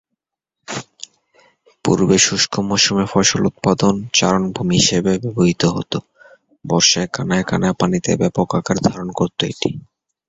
পূর্বে 1.85 2.17
শুষ্ক 2.19 2.53
মৌসুমে 2.67 3.05
ফসল 3.11 3.41
উৎপাদন, 3.45 3.95
চারণভূমি 4.17 4.75
হিসেবে 4.79 5.11
ব্যবহৃত 5.23 5.63
হত; 5.75 5.93
বর্ষায় 6.65 7.09
কানায় 7.15 7.45
কানায় 7.45 7.75
পানিতে 7.79 8.11
ব্যাপক 8.21 8.47
আকার 8.59 8.77
ধারণ 8.87 9.09
করত 9.19 9.39
এটি। 9.45 9.69